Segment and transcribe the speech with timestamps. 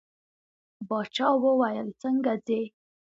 [0.87, 2.61] باچا وویل څنګه ځې.